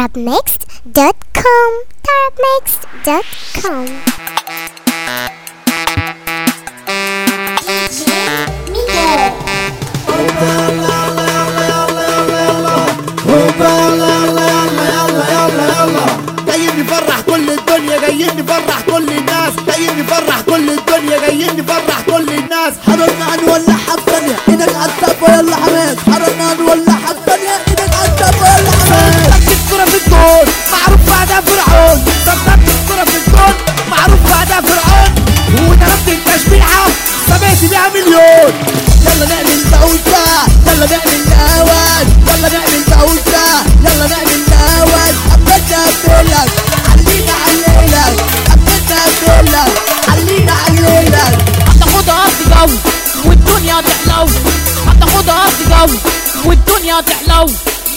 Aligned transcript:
tarotmix.com 0.00 1.72
tarotmix.com 2.06 4.19
مليون. 37.94 38.52
يلا 39.06 39.26
نعمل 39.26 39.60
دوشة 39.70 40.26
يلا 40.66 40.86
نعمل 40.86 41.20
نواد 41.30 42.06
يلا 42.28 42.48
نعمل 42.48 42.84
دوشة 42.86 43.46
يلا 43.84 44.06
نعمل 44.06 44.40
نواد 44.50 45.14
حبيت 45.32 45.72
اقفلك 45.72 46.50
خلينا 46.86 47.32
عليلك 47.46 48.20
حبيت 48.50 48.90
اقفلك 48.90 49.72
خلينا 50.06 50.52
عليلك 50.66 51.38
هتاخدها 51.68 52.24
جو 52.50 52.70
والدنيا 53.28 53.80
تحلو 53.80 54.28
هتاخدها 54.86 55.44
جو 55.70 55.94
والدنيا 56.44 57.00
تحلو 57.00 57.46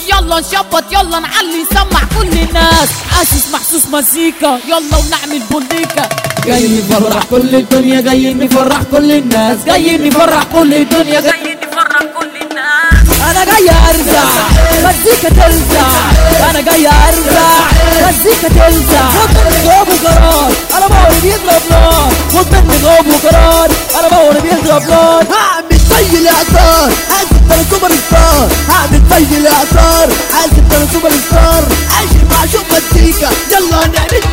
يلا 0.08 0.40
نشبط 0.40 0.84
يلا 0.92 1.18
نعلي 1.18 1.62
نسمع 1.62 2.00
كل 2.18 2.28
الناس. 2.28 2.88
حاسس 3.10 3.44
محسوس 3.52 3.86
مزيكا 3.92 4.58
يلا 4.68 4.96
ونعمل 4.96 5.42
بوليكا. 5.50 6.08
جايين 6.46 6.88
نفرح 6.90 7.22
كل 7.30 7.54
الدنيا 7.54 8.00
جايين 8.00 8.44
نفرح 8.44 8.82
كل 8.92 9.12
الناس. 9.12 9.58
جايين 9.66 10.08
نفرح 10.08 10.42
كل 10.52 10.74
الدنيا 10.74 11.20
جايين 11.20 11.58
نفرح 11.62 12.02
كل 12.18 12.34
الناس. 12.42 13.06
أنا 13.30 13.44
جاي 13.44 13.70
ارزع 13.90 14.24
مزيكا 14.84 15.28
تلزع. 15.28 15.88
أنا 16.50 16.60
جاي 16.60 16.86
ارزع 16.86 17.50
مزيكا 18.08 18.48
تلزع. 18.48 19.04
خد 19.08 19.30
مني 19.36 19.64
جواب 19.64 19.88
وقرار 19.88 20.52
أنا 20.76 20.86
بوري 20.86 21.20
بيضرب 21.22 21.62
نار 21.70 22.12
خد 22.34 22.52
مني 22.52 22.78
جواب 22.82 23.06
وقرار 23.08 23.70
أنا 23.98 24.08
بوري 24.08 24.40
بيضرب 24.40 24.82
نار 24.90 25.53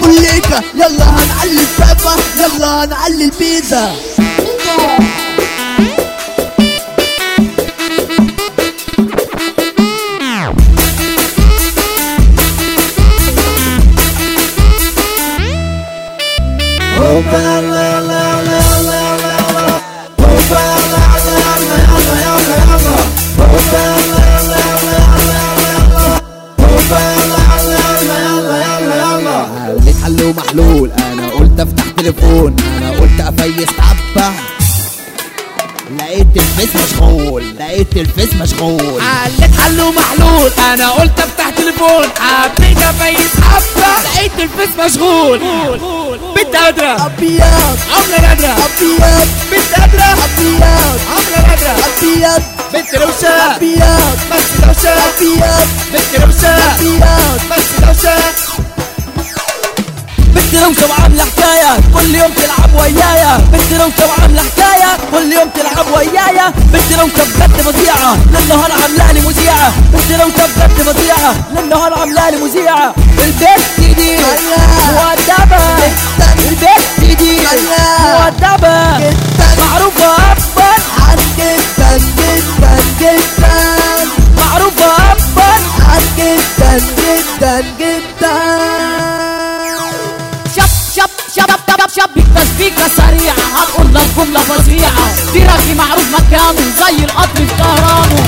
بوليكا 0.01 0.61
يلا 0.75 1.05
هنعلي 1.05 1.61
السقفة 1.61 2.15
يلا 2.39 2.83
هنعلي 2.83 3.25
البيتزا 3.25 3.91
حليت 16.97 17.50
حل 30.51 30.59
ومحلول 30.59 30.91
أنا 30.91 31.29
قلت 31.29 31.59
أفتح 31.59 31.83
تليفون. 31.97 32.55
أنا 32.77 32.91
قلت 32.91 33.19
أفيس 33.19 33.69
حبه 33.79 34.31
لقيت 35.97 36.27
الفيس 36.35 36.69
مشغول. 36.75 37.43
لقيت 37.59 37.97
الفيس 37.97 38.33
مشغول. 38.33 39.01
حليت 39.01 39.59
حل 39.59 39.81
ومحلول 39.81 40.51
أنا 40.73 40.89
قلت 40.89 41.19
أفتح 41.19 41.49
تليفون. 41.49 42.05
حبيت 42.19 42.77
أفيس 42.77 43.31
حبه 43.41 43.93
لقيت 44.03 44.31
الفيس 44.39 44.69
مشغول. 44.85 45.39
بنت 46.35 46.55
قادره 46.55 47.05
أبيض. 47.05 47.77
عمله 47.95 48.21
نادرة. 48.21 48.47
أبيض. 48.47 49.27
بنت 49.51 49.79
قادره 49.79 50.03
أبيض. 50.03 50.99
عمله 51.11 51.47
نادرة. 51.47 51.75
أبيض. 51.97 52.43
بنت 52.73 52.95
روشه 52.95 53.55
أبيض. 53.55 54.17
بس 54.31 54.67
روشه 54.67 54.89
أبيض. 54.89 55.67
بنت 55.93 56.25
روشه 56.25 56.47
أبيض. 56.47 57.20
بنت 60.61 60.79
روشة 60.79 60.89
وعاملة 60.89 61.23
حكاية 61.23 61.79
كل 61.93 62.15
يوم 62.15 62.31
تلعب 62.31 62.73
ويايا. 62.75 63.37
بنت 63.51 63.81
روشة 63.81 64.07
وعاملة 64.09 64.41
حكاية 64.41 64.97
كل 65.11 65.33
يوم 65.33 65.49
تلعب 65.55 65.85
ويايا. 65.93 66.53
بنت 66.73 66.99
روشة 66.99 67.25
فظيعة 67.63 68.17
للنهار 68.33 68.71
عاملة 68.71 69.11
لي 69.11 69.21
مذيعة. 69.21 69.73
بنت 69.93 70.21
روشة 70.21 70.47
فظيعة 70.93 71.35
للنهار 71.55 71.93
عاملة 71.93 72.29
لي 72.29 72.37
مذيعة. 72.37 72.95
البنت 73.23 73.79
دي 73.97 74.17
فكرة 92.75 92.87
سريعة 92.97 93.35
هنقول 93.55 93.93
لك 93.95 94.07
جملة 94.17 94.39
فظيعة 94.39 95.31
دي 95.33 95.39
رغي 95.45 95.73
معروف 95.73 96.05
مكانه 96.13 96.61
زي 96.79 97.03
القطر 97.05 97.35
في 97.35 97.55
ظهرانه 97.57 98.23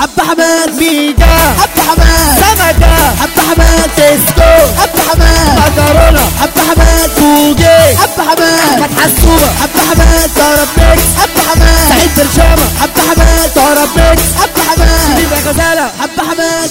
حب 0.00 0.20
حماد 0.20 0.78
ميجا 0.78 1.54
حب 1.60 1.80
حماد 1.88 2.36
سمكة 2.40 3.16
حب 3.20 3.40
حماد 3.48 3.90
تيسكو 3.96 4.80
حب 4.80 4.98
حماد 5.10 5.58
مكرونة 5.58 6.30
حب 6.40 6.58
حماد 6.68 7.10
فوجي 7.10 7.96
حب 7.96 8.20
حماد 8.28 8.80
أحمد 8.80 8.90
حسوبة 9.00 9.46
حب 9.60 9.76
حماد 9.90 10.30
طرب 10.36 10.68
ميكس 10.76 11.02
حب 11.20 11.38
حماد 11.48 11.88
سعيد 11.88 12.10
برشامة 12.16 12.66
حب 12.80 12.98
حماد 13.08 13.50
طرب 13.54 13.88
ميكس 13.96 14.22
حب 14.40 14.62
حماد 14.68 14.98
شريف 15.16 15.32
يا 15.32 15.50
غزالة 15.50 15.90
حب 16.00 16.20
حماد 16.30 16.70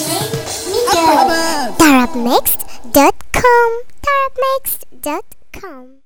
حب 0.89 1.17
حماد 1.17 1.73
دوت 2.95 3.13
كوم 3.33 3.73
طرب 4.03 4.63
دوت 5.05 5.25
كوم 5.61 5.99